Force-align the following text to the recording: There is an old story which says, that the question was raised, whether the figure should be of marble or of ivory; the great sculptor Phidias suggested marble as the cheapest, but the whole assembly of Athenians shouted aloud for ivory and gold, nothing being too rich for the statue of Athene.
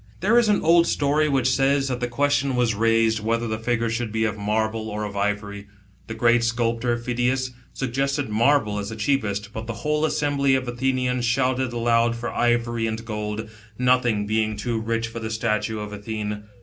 There 0.19 0.39
is 0.39 0.49
an 0.49 0.63
old 0.63 0.87
story 0.87 1.29
which 1.29 1.51
says, 1.53 1.87
that 1.87 1.99
the 1.99 2.07
question 2.07 2.55
was 2.55 2.73
raised, 2.73 3.19
whether 3.19 3.47
the 3.47 3.59
figure 3.59 3.87
should 3.87 4.11
be 4.11 4.23
of 4.25 4.35
marble 4.35 4.89
or 4.89 5.03
of 5.03 5.15
ivory; 5.15 5.67
the 6.07 6.15
great 6.15 6.43
sculptor 6.43 6.97
Phidias 6.97 7.51
suggested 7.71 8.27
marble 8.27 8.79
as 8.79 8.89
the 8.89 8.95
cheapest, 8.95 9.53
but 9.53 9.67
the 9.67 9.73
whole 9.85 10.03
assembly 10.03 10.55
of 10.55 10.67
Athenians 10.67 11.25
shouted 11.25 11.71
aloud 11.71 12.15
for 12.15 12.33
ivory 12.33 12.87
and 12.87 13.05
gold, 13.05 13.47
nothing 13.77 14.25
being 14.25 14.55
too 14.55 14.79
rich 14.79 15.07
for 15.07 15.19
the 15.19 15.29
statue 15.29 15.77
of 15.79 15.93
Athene. 15.93 16.45